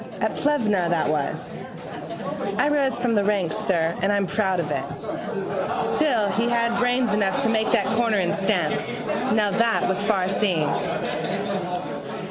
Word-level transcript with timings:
At 0.19 0.35
Plevna 0.35 0.89
that 0.89 1.09
was. 1.09 1.57
I 2.57 2.69
rose 2.69 2.97
from 2.97 3.13
the 3.13 3.23
ranks, 3.23 3.55
sir, 3.55 3.93
and 4.01 4.11
I'm 4.11 4.25
proud 4.25 4.59
of 4.59 4.71
it. 4.71 4.83
Still 5.95 6.27
he 6.29 6.49
had 6.49 6.79
brains 6.79 7.13
enough 7.13 7.43
to 7.43 7.49
make 7.49 7.71
that 7.71 7.85
corner 7.95 8.17
in 8.17 8.33
stamps. 8.35 8.89
Now 9.35 9.51
that 9.51 9.87
was 9.87 10.03
farseeing. 10.03 10.67